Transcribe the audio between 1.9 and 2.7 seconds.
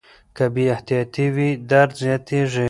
زیاتېږي.